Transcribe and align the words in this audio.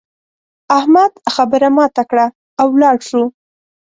احمد 0.77 1.11
خبره 1.35 1.69
ماته 1.77 2.03
کړه 2.09 2.25
او 2.61 2.67
ولاړ 2.75 2.97
شو. 3.09 3.23